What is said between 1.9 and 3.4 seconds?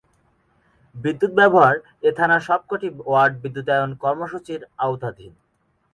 এ থানার সবক’টি ওয়ার্ড